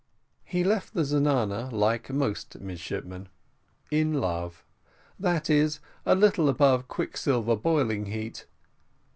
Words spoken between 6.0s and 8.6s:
a little above quicksilver boiling heat.